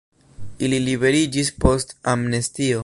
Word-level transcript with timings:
Ili 0.67 0.79
liberiĝis 0.85 1.53
post 1.65 1.95
amnestio. 2.17 2.79